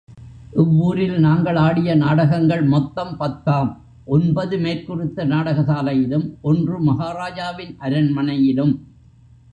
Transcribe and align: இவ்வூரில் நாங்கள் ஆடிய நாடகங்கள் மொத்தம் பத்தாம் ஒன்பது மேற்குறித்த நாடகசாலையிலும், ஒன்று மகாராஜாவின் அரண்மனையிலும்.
இவ்வூரில் 0.53 1.17
நாங்கள் 1.19 1.55
ஆடிய 1.55 1.95
நாடகங்கள் 1.95 2.63
மொத்தம் 2.63 3.17
பத்தாம் 3.17 3.69
ஒன்பது 4.05 4.57
மேற்குறித்த 4.57 5.25
நாடகசாலையிலும், 5.25 6.25
ஒன்று 6.41 6.77
மகாராஜாவின் 6.83 7.73
அரண்மனையிலும். 7.79 8.73